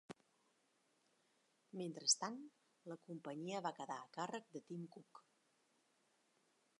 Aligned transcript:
Mentrestant, 1.81 2.39
la 2.91 2.97
companyia 3.09 3.61
va 3.67 3.73
quedar 3.81 3.99
a 4.07 4.11
càrrec 4.17 4.49
de 4.57 4.63
Tim 4.71 4.87
Cook. 4.97 5.21